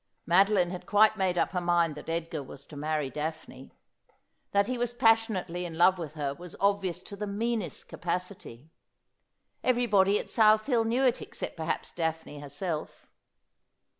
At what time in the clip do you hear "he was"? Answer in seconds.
4.65-4.93